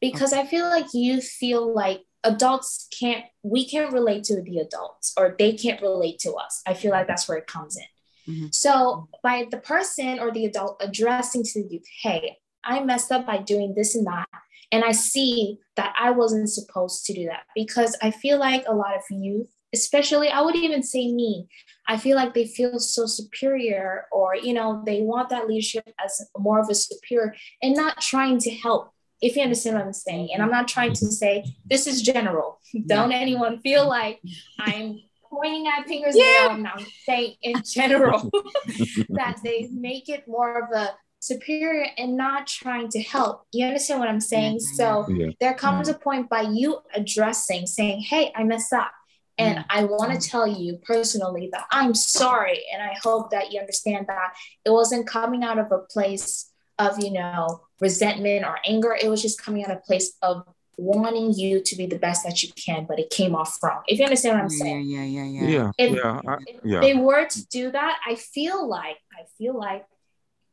[0.00, 0.42] Because okay.
[0.42, 5.34] i feel like you feel like adults can't we can't relate to the adults or
[5.38, 8.46] they can't relate to us i feel like that's where it comes in mm-hmm.
[8.52, 13.26] so by the person or the adult addressing to the youth hey i messed up
[13.26, 14.28] by doing this and that
[14.70, 18.74] and i see that i wasn't supposed to do that because i feel like a
[18.74, 21.46] lot of youth especially i would even say me
[21.88, 26.20] i feel like they feel so superior or you know they want that leadership as
[26.36, 30.30] more of a superior and not trying to help if you understand what I'm saying.
[30.32, 32.60] And I'm not trying to say this is general.
[32.86, 34.20] Don't anyone feel like
[34.58, 36.48] I'm pointing at fingers yeah.
[36.50, 38.30] I'm not saying in general
[39.10, 43.44] that they make it more of a superior and not trying to help.
[43.52, 44.60] You understand what I'm saying?
[44.60, 45.28] So yeah.
[45.38, 48.90] there comes a point by you addressing, saying, Hey, I messed up.
[49.38, 49.64] And.
[49.70, 52.62] I want to tell you personally that I'm sorry.
[52.74, 54.34] And I hope that you understand that
[54.66, 56.49] it wasn't coming out of a place
[56.80, 58.96] of, you know, resentment or anger.
[59.00, 60.44] It was just coming out of a place of
[60.76, 63.82] wanting you to be the best that you can, but it came off wrong.
[63.86, 64.88] If you understand what I'm saying.
[64.88, 65.48] Yeah, yeah, yeah, yeah.
[65.48, 65.70] Yeah.
[65.76, 69.84] If, yeah, I, if they were to do that, I feel like, I feel like,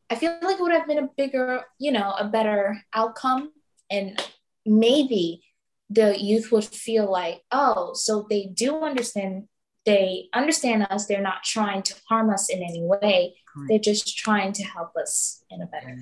[0.09, 3.51] I feel like it would have been a bigger, you know, a better outcome.
[3.89, 4.21] And
[4.65, 5.43] maybe
[5.89, 9.47] the youth would feel like, oh, so they do understand,
[9.85, 11.05] they understand us.
[11.05, 13.37] They're not trying to harm us in any way.
[13.69, 15.97] They're just trying to help us in a better.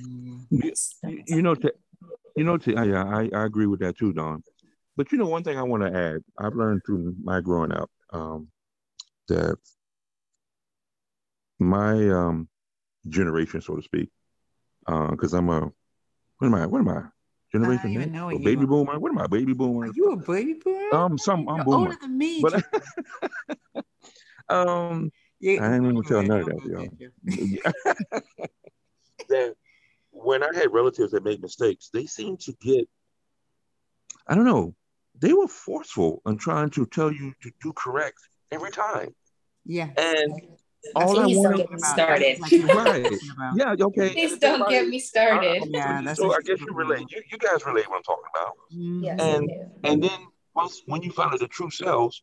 [0.49, 0.73] You,
[1.27, 1.73] you know, to
[2.35, 4.43] you know, to, yeah, I, I agree with that too, Don.
[4.97, 7.89] But you know, one thing I want to add, I've learned through my growing up
[8.11, 8.49] um,
[9.27, 9.57] that
[11.59, 12.47] my um,
[13.07, 14.09] generation, so to speak,
[14.85, 15.71] because uh, I'm a
[16.37, 16.65] what am I?
[16.65, 17.03] What am I?
[17.51, 18.99] Generation I know baby boomer.
[18.99, 19.27] What am I?
[19.27, 19.87] Baby boomer.
[19.87, 20.93] Are you a baby boomer?
[20.93, 21.77] Um, some I'm You're boomer.
[21.77, 22.41] older than me.
[22.41, 22.63] But
[24.49, 25.11] um,
[25.45, 26.87] yeah, I didn't even tell none of that, y'all.
[29.29, 29.55] that
[30.11, 32.87] when I had relatives that made mistakes, they seemed to get,
[34.27, 34.73] I don't know,
[35.19, 38.17] they were forceful in trying to tell you to do correct
[38.51, 39.13] every time.
[39.65, 39.89] Yeah.
[39.97, 40.33] And
[40.95, 42.39] all I want to get started.
[42.75, 43.11] right.
[43.55, 43.75] yeah.
[43.79, 44.09] Okay.
[44.13, 45.61] Please don't get me started.
[45.61, 46.01] Uh, yeah.
[46.03, 47.05] That's so I guess you relate.
[47.11, 48.53] You, you guys relate what I'm talking about.
[48.73, 49.03] Mm-hmm.
[49.03, 49.49] Yes, and
[49.83, 50.19] and then
[50.55, 52.21] once when you find out the true selves,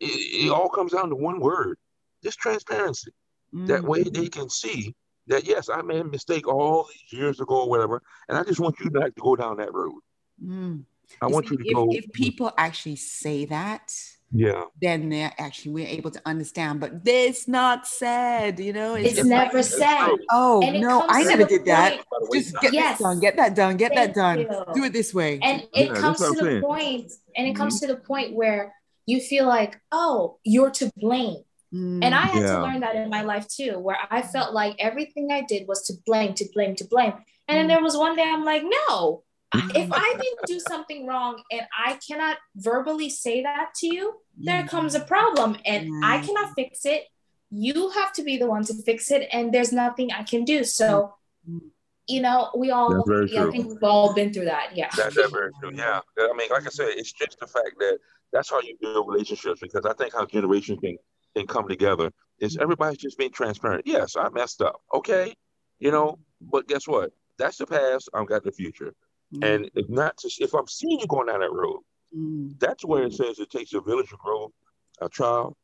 [0.00, 0.06] it,
[0.46, 1.78] it all comes down to one word:
[2.22, 3.12] just transparency.
[3.54, 3.66] Mm-hmm.
[3.66, 4.94] That way they can see
[5.26, 8.60] that yes, I made a mistake all these years ago or whatever, and I just
[8.60, 10.00] want you not to go down that road.
[10.44, 10.84] Mm.
[11.20, 11.88] I want you to if, go.
[11.90, 13.92] If people actually say that,
[14.32, 16.80] yeah, then they're actually we're able to understand.
[16.80, 18.94] But it's not said, you know.
[18.94, 20.10] It's, it's never like, said.
[20.30, 22.00] Oh no, I never did that.
[22.32, 22.98] Just get yes.
[22.98, 23.20] that done.
[23.20, 23.76] Get that done.
[23.76, 24.38] Get Thank that done.
[24.40, 24.64] You.
[24.74, 25.38] Do it this way.
[25.42, 26.62] And it yeah, comes to the saying.
[26.62, 27.88] point, and it comes mm-hmm.
[27.88, 28.74] to the point where
[29.06, 31.42] you feel like, oh, you're to blame
[31.74, 32.56] Mm, and I had yeah.
[32.56, 35.82] to learn that in my life too, where I felt like everything I did was
[35.86, 37.12] to blame, to blame, to blame.
[37.46, 37.68] And then mm.
[37.68, 39.22] there was one day I'm like, no,
[39.54, 44.66] if I didn't do something wrong and I cannot verbally say that to you, there
[44.66, 47.04] comes a problem and I cannot fix it.
[47.50, 50.62] You have to be the one to fix it, and there's nothing I can do.
[50.62, 51.14] So,
[51.48, 51.58] mm.
[52.06, 54.76] you know, we all, yeah, I think we've all been through that.
[54.76, 54.88] Yeah.
[54.96, 55.72] That's, that's very true.
[55.74, 56.00] Yeah.
[56.16, 57.98] I mean, like I said, it's just the fact that
[58.32, 60.96] that's how you build relationships because I think how generations can
[61.36, 62.62] and come together is mm-hmm.
[62.62, 63.86] everybody's just being transparent.
[63.86, 64.80] Yes, I messed up.
[64.94, 65.34] Okay.
[65.78, 67.10] You know, but guess what?
[67.38, 68.08] That's the past.
[68.12, 68.94] I've got the future.
[69.34, 69.44] Mm-hmm.
[69.44, 71.80] And if not to, if I'm seeing you going down that road,
[72.16, 72.52] mm-hmm.
[72.58, 74.52] that's where it says it takes a village to grow
[75.00, 75.54] a child.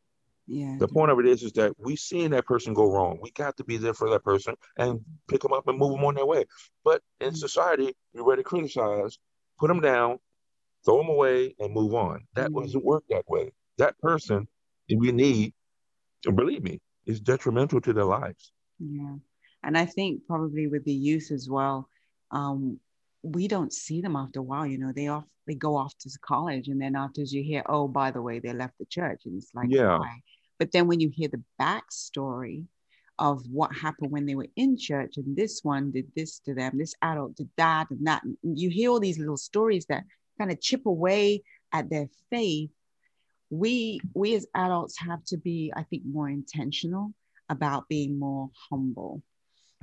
[0.47, 0.77] Yeah.
[0.79, 3.19] The point of it is, is that we seeing that person go wrong.
[3.21, 6.05] We got to be there for that person and pick them up and move them
[6.05, 6.45] on their way.
[6.85, 7.37] But in mm-hmm.
[7.37, 9.19] society, you're ready to criticize,
[9.59, 10.19] put them down,
[10.85, 12.27] throw them away, and move on.
[12.35, 12.63] That mm-hmm.
[12.63, 13.53] doesn't work that way.
[13.79, 14.47] That person
[14.95, 15.53] we need
[16.33, 18.53] believe me, is detrimental to their lives.
[18.79, 19.17] Yeah.
[19.63, 21.89] And I think probably with the youth as well,
[22.31, 22.79] um,
[23.23, 24.67] we don't see them after a while.
[24.67, 27.87] You know, they off they go off to college, and then afterwards you hear, oh,
[27.87, 29.99] by the way, they left the church, and it's like, yeah.
[29.99, 30.21] Why?
[30.59, 32.65] But then when you hear the backstory
[33.19, 36.79] of what happened when they were in church, and this one did this to them,
[36.79, 40.05] this adult did that and that, and you hear all these little stories that
[40.39, 42.71] kind of chip away at their faith
[43.51, 47.13] we we as adults have to be i think more intentional
[47.49, 49.23] about being more humble.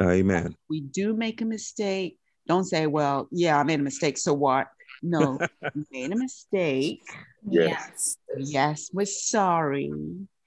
[0.01, 0.55] Amen.
[0.69, 2.17] We do make a mistake.
[2.47, 4.67] Don't say well yeah i made a mistake so what?
[5.01, 5.39] No
[5.91, 7.03] made a mistake.
[7.49, 8.17] Yes.
[8.37, 9.91] Yes we're sorry.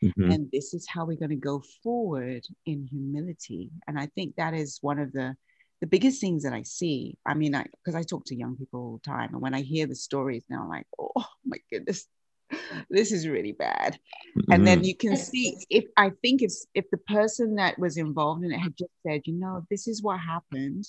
[0.04, 0.30] Mm-hmm.
[0.30, 3.70] and this is how we're going to go forward in humility.
[3.86, 5.34] And i think that is one of the
[5.80, 7.16] the biggest things that i see.
[7.24, 9.62] I mean i because i talk to young people all the time and when i
[9.62, 12.06] hear the stories now I'm like oh my goodness
[12.90, 13.98] this is really bad
[14.38, 14.52] mm-hmm.
[14.52, 14.86] and then mm-hmm.
[14.86, 18.58] you can see if i think if if the person that was involved in it
[18.58, 20.86] had just said you know this is what happened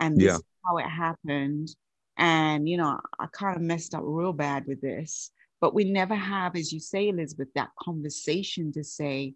[0.00, 0.34] and this yeah.
[0.34, 1.68] is how it happened
[2.16, 6.14] and you know i kind of messed up real bad with this but we never
[6.14, 9.34] have as you say elizabeth that conversation to say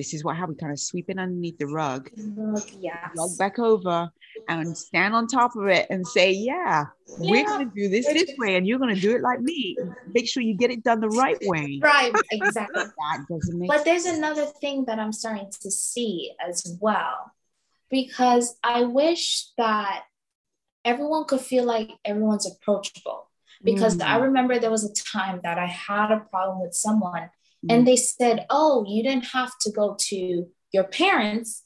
[0.00, 2.10] this is what how we kind of sweep it underneath the rug,
[2.78, 4.10] yeah, rug back over,
[4.48, 7.30] and stand on top of it and say, yeah, yeah.
[7.30, 9.76] we're going to do this this way, and you're going to do it like me.
[10.14, 11.80] Make sure you get it done the right way.
[11.82, 12.84] Right, exactly.
[12.98, 13.68] that doesn't make.
[13.68, 17.30] But there's another thing that I'm starting to see as well,
[17.90, 20.04] because I wish that
[20.82, 23.26] everyone could feel like everyone's approachable.
[23.62, 24.06] Because mm.
[24.06, 27.28] I remember there was a time that I had a problem with someone
[27.68, 31.64] and they said, "Oh, you didn't have to go to your parents.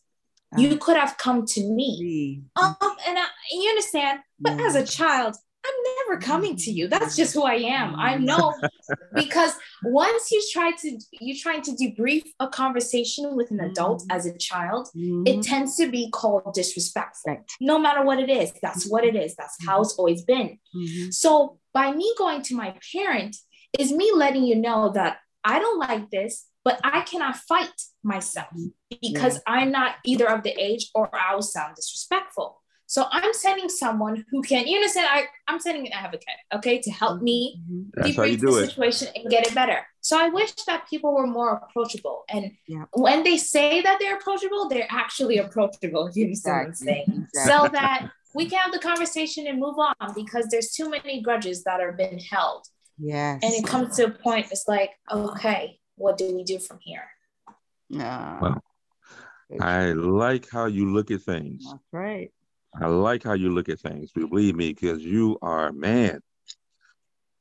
[0.57, 2.77] You Uh, could have come to me." Um,
[3.07, 5.35] and I, you understand, but as a child,
[5.67, 6.89] I'm never coming to you.
[6.89, 7.95] That's just who I am.
[7.99, 8.53] I know
[9.15, 9.53] because
[9.83, 14.15] once you try to you trying to debrief a conversation with an adult Mhm.
[14.17, 15.27] as a child, Mhm.
[15.31, 17.33] it tends to be called disrespectful.
[17.33, 17.41] Right.
[17.61, 19.35] No matter what it is, that's what it is.
[19.37, 20.59] That's how it's always been.
[20.77, 21.15] Mhm.
[21.15, 23.35] So by me going to my parent
[23.79, 28.49] is me letting you know that I don't like this, but I cannot fight myself
[29.03, 32.61] because I'm not either of the age or I will sound disrespectful.
[32.87, 36.91] So I'm sending someone who can, you understand, I, I'm sending an advocate, okay, to
[36.91, 37.91] help me Mhm.
[37.95, 38.67] That's debrief the it.
[38.69, 39.87] situation and get it better.
[40.01, 42.25] So I wish that people were more approachable.
[42.29, 42.85] And Yeah.
[42.93, 46.11] when they say that they're approachable, they're actually approachable.
[46.15, 46.87] You understand what I'm Exactly.
[46.87, 47.29] saying?
[47.33, 51.65] So that we can have the conversation and move on because there's too many grudges
[51.65, 52.67] that are being held.
[52.99, 53.41] Yes.
[53.43, 57.05] And it comes to a point, it's like, okay, what do we do from here?
[57.89, 58.41] Yeah.
[58.41, 58.63] Well,
[59.61, 61.65] I like how you look at things.
[61.71, 62.33] That's right.
[62.81, 64.11] I like how you look at things.
[64.13, 66.21] Believe me, because you are man.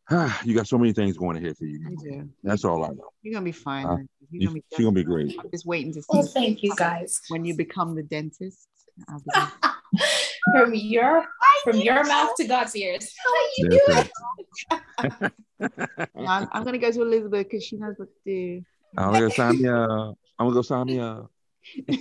[0.43, 1.79] you got so many things going ahead for you.
[1.87, 2.29] I do.
[2.43, 3.09] That's all I know.
[3.21, 3.85] You're gonna be fine.
[3.85, 3.97] Uh,
[4.29, 5.35] You're You- gonna be She's gonna be great.
[5.39, 7.21] I'm just waiting to see Well, thank you guys.
[7.29, 8.67] when you become the dentist.
[10.55, 11.25] I'll be From your
[11.63, 13.13] from your mouth to God's ears.
[13.23, 14.09] How you That's doing?
[14.99, 15.33] it.
[16.15, 18.61] I'm, I'm gonna go to Elizabeth because she knows what to do.
[18.97, 20.17] I'm gonna go sign me up.
[20.37, 21.31] I'm gonna go sign me up.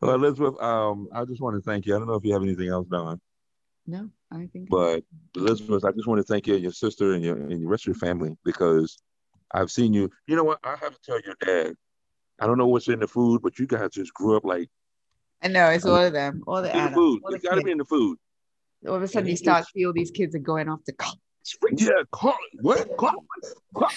[0.00, 1.94] well, Elizabeth, um, I just want to thank you.
[1.94, 3.20] I don't know if you have anything else done,
[3.86, 4.68] No, I think.
[4.68, 5.02] but
[5.36, 7.84] Elizabeth, I just want to thank you and your sister and your and the rest
[7.84, 8.98] of your family because
[9.52, 10.10] I've seen you.
[10.26, 10.58] You know what?
[10.64, 11.74] I have to tell your dad.
[12.40, 14.68] I don't know what's in the food, but you guys just grew up like
[15.42, 17.20] I know it's all of them, all the adults, food.
[17.24, 18.18] all the It's got to be in the food.
[18.86, 20.92] All of a sudden, you start to see all these kids are going off to
[20.92, 21.18] college.
[21.76, 22.88] Yeah, Carl, what?
[22.98, 23.24] Carl,
[23.74, 23.90] Carl,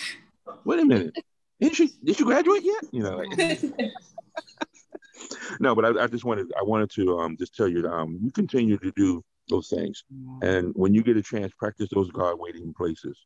[0.66, 1.18] wait a minute.
[1.60, 2.84] Did she did you graduate yet?
[2.92, 3.30] You know, like,
[5.60, 8.20] no, but I, I just wanted I wanted to um just tell you that um
[8.22, 10.04] you continue to do those things,
[10.42, 13.18] and when you get a chance, practice those God waiting places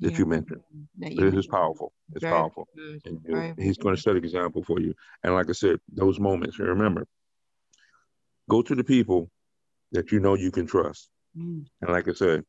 [0.00, 0.18] that Yeah.
[0.20, 0.62] you mentioned.
[0.98, 1.92] That It you is powerful.
[2.14, 3.00] It's Very powerful, good.
[3.04, 4.94] and you- He's going to set an example for you.
[5.22, 6.58] And like I said, those moments.
[6.58, 7.06] Remember,
[8.48, 9.30] go to the people
[9.92, 11.10] that you know you can trust.
[11.36, 12.44] Mm, And like I said,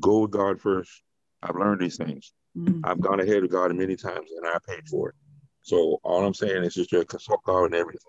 [0.00, 0.90] go with God first.
[1.42, 2.32] I've learned these things.
[2.56, 2.80] mm.
[2.84, 5.14] I've gone ahead of God many times and I paid for it.
[5.62, 8.00] So all I'm saying is just to consult God and everything,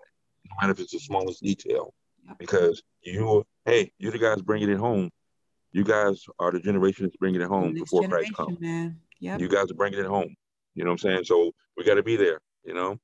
[0.48, 1.94] no matter if it's the smallest detail,
[2.26, 2.38] Yep.
[2.38, 5.10] because you, hey, you're the guys bringing it home.
[5.72, 8.60] You guys are the generation that's bringing it home Next before Christ comes.
[8.60, 9.00] man.
[9.20, 9.40] Yep.
[9.40, 10.34] You guys are bringing it home.
[10.74, 11.24] You know what I'm saying?
[11.24, 12.40] So we got to be there.
[12.64, 12.98] You know,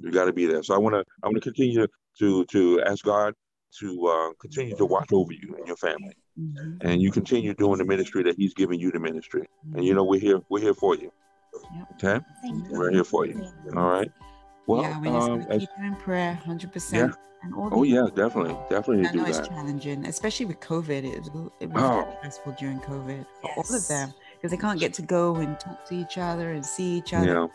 [0.00, 0.62] we got to be there.
[0.62, 1.86] So I want to, I want to continue
[2.18, 3.34] to to ask God
[3.78, 6.78] to uh, continue to watch over you and your family, Mhm.
[6.82, 9.48] and you continue doing the ministry that He's giving you the ministry.
[9.74, 11.12] And you know we're here, we're here for you.
[11.76, 11.86] Yep.
[12.04, 12.24] Okay.
[12.42, 12.78] Thank you.
[12.78, 13.44] We're here for you.
[13.76, 14.10] All right.
[14.66, 17.14] Well, yeah, we're just um, gonna as- keep you in prayer, hundred percent.
[17.42, 19.48] And all oh the- yeah, definitely, definitely I do know it's that.
[19.48, 21.04] challenging, especially with COVID.
[21.04, 22.14] It was it was Oh.
[22.18, 25.84] stressful during COVID for all of them because they can't get to go and talk
[25.86, 27.26] to each other and see each other.
[27.26, 27.50] You know,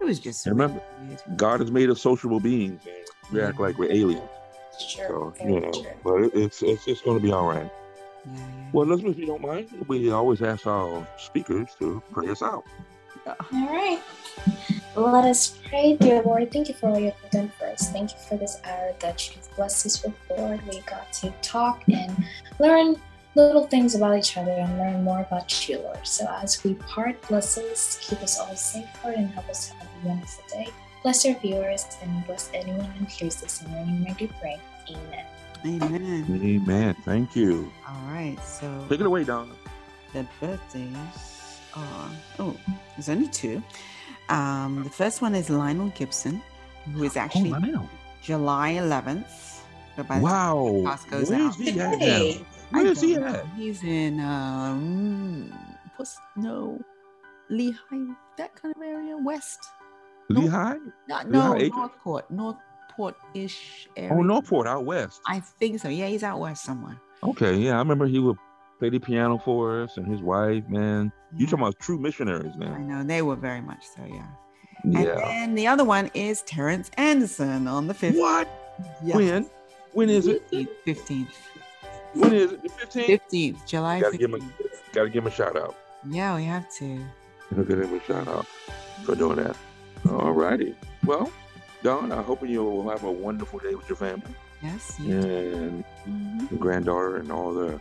[0.00, 1.20] It was just remember, weird.
[1.36, 4.22] God has made us sociable beings, and we act like we're aliens.
[4.78, 5.08] Sure.
[5.08, 5.90] So very you know, true.
[6.04, 7.70] but it, it's it's it's going to be all right.
[8.26, 8.70] Yeah, yeah.
[8.72, 12.64] Well, Elizabeth, if you don't mind, we always ask our speakers to pray us out.
[13.26, 13.56] Uh-huh.
[13.56, 14.00] All right.
[14.96, 16.50] Let us pray, dear Lord.
[16.50, 17.90] Thank you for all you've done for us.
[17.90, 20.60] Thank you for this hour that you've blessed us with, Lord.
[20.66, 22.24] We got to talk and
[22.58, 22.96] learn
[23.34, 26.06] little things about each other and learn more about you, Lord.
[26.06, 29.88] So as we part, bless us, keep us all safe, Lord, and help us have
[30.04, 30.68] a wonderful day.
[31.02, 34.06] Bless our viewers and bless anyone who hears this in your name.
[34.08, 34.58] I do pray.
[34.90, 35.26] Amen.
[35.66, 36.40] Amen.
[36.44, 36.96] Amen.
[37.04, 37.70] Thank you.
[37.88, 39.52] All right, so Take it away, Donna.
[40.12, 40.96] the birthdays
[41.74, 42.56] are oh,
[42.96, 43.62] there's only two.
[44.28, 46.42] Um, the first one is Lionel Gibson,
[46.92, 47.88] who is actually wow.
[48.22, 49.26] July 11th.
[49.96, 50.54] So by the time Wow.
[50.84, 51.54] podcast goes Where's out.
[51.56, 52.38] he at Hey.
[52.72, 52.78] now?
[52.80, 53.46] I Where's he at?
[53.56, 55.52] He's in um,
[55.96, 56.78] what's no,
[57.50, 59.58] Lehigh, that kind of area, west.
[60.28, 60.76] Lehigh?
[61.08, 61.70] No, Lehigh no, Acres?
[61.76, 64.12] Northport, Northport-ish oh, area.
[64.12, 65.20] Oh, Northport, out west.
[65.26, 65.88] I think so.
[65.88, 67.00] Yeah, he's out west somewhere.
[67.22, 68.36] Okay, yeah, I remember he would
[68.78, 71.12] play the piano for us and his wife, man.
[71.36, 72.72] You talking about true missionaries, man.
[72.72, 74.04] I know they were very much so.
[74.06, 74.26] Yeah.
[74.84, 75.14] And Yeah.
[75.16, 78.18] then the other one is Terrence Anderson on the 15th.
[78.18, 78.48] What?
[79.02, 79.16] Yeah.
[79.16, 79.50] When?
[79.92, 80.48] When is it?
[80.86, 81.34] 15th.
[82.14, 82.62] When is it?
[82.62, 83.20] The 15th?
[83.28, 85.74] 15th, July Gotta give him a, gotta give him a shout out.
[86.08, 87.04] Yeah, we have to.
[87.56, 88.46] Give him a shout out
[89.04, 89.56] for doing that.
[90.10, 90.74] All righty.
[91.04, 91.30] Well,
[91.82, 94.96] Don, I hope you will have a wonderful day with your family Yes.
[94.98, 97.80] You and Mhm, your granddaughter and all the mhm.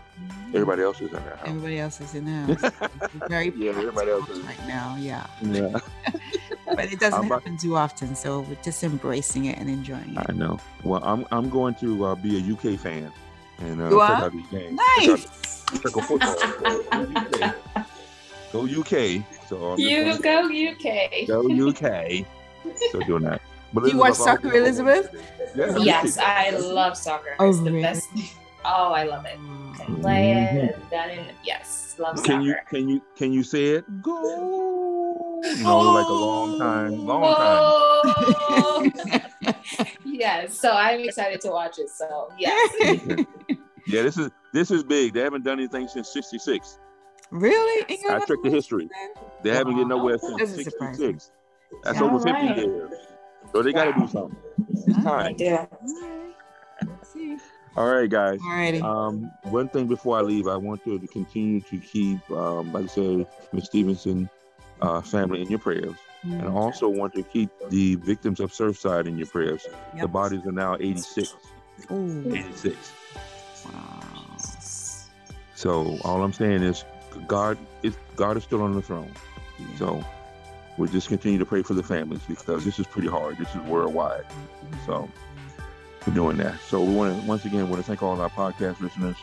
[0.54, 1.48] Everybody else is in their house.
[1.48, 3.12] Everybody else is in the house.
[3.28, 4.40] Very Yeah, everybody else is.
[4.46, 4.96] right now.
[5.00, 5.80] Yeah, Yeah,
[6.76, 10.16] but it doesn't I'm about- happen too often, so we're just embracing it and enjoying
[10.16, 10.26] it.
[10.30, 10.60] I know.
[10.84, 13.12] Well, I'm I'm going to uh, be a UK fan
[13.58, 14.80] and uh, check out these games.
[15.00, 15.64] Check out- Nice.
[15.82, 17.84] check out football.
[18.66, 19.24] Go UK.
[19.48, 21.26] So I'm You gonna- go UK.
[21.28, 22.26] Go UK.
[22.92, 23.42] So doing that.
[23.74, 25.16] But Do you watch Elizabeth, soccer, Elizabeth?
[25.56, 27.36] Yeah, Yes, I love soccer.
[27.40, 27.82] Oh, it's the really?
[27.82, 28.10] best.
[28.66, 29.36] Oh, I love it.
[29.36, 30.02] Can mm-hmm.
[30.02, 30.90] play it.
[30.90, 31.36] Done it.
[31.44, 32.66] Yes, love Can you soccer.
[32.70, 34.02] can you can you say it?
[34.02, 35.42] Go.
[35.62, 38.02] No, like a long time, oh!
[38.50, 39.22] long time.
[39.22, 39.88] time.
[40.06, 41.90] yes, so I'm excited to watch it.
[41.90, 42.72] So yes,
[43.88, 45.14] Yeah, this is this is big.
[45.14, 46.80] They haven't done anything since '66.
[47.32, 48.00] Really?
[48.10, 48.90] I checked the history.
[49.44, 51.32] They haven't get nowhere since Doesn't '66.
[51.84, 52.58] That's All over 50 right.
[52.58, 52.92] years.
[53.52, 54.38] So they got to do something.
[54.88, 55.36] It's I time.
[55.36, 55.58] do.
[56.86, 57.38] Let's see.
[57.76, 58.40] All right, guys.
[58.40, 58.82] Alrighty.
[58.82, 62.86] Um, one thing before I leave, I want you to continue to keep, um, like
[62.86, 64.30] I said, Miss Stevenson
[64.82, 69.08] uh, family in your prayers, and I also want to keep the victims of Surfside
[69.08, 69.66] in your prayers.
[70.00, 71.36] The bodies are now 86.
[71.92, 72.24] Ooh.
[72.34, 72.76] 86.
[73.66, 74.38] Wow.
[75.56, 76.84] So all I'm saying is,
[77.28, 79.12] God is God is still on the throne.
[79.60, 79.78] Yeah.
[79.78, 80.06] So
[80.78, 83.38] we just continue to pray for the families because this is pretty hard.
[83.38, 84.26] This is worldwide.
[84.86, 85.10] So
[86.06, 86.60] we're doing that.
[86.62, 89.16] So we want to once again want to thank all our podcast listeners.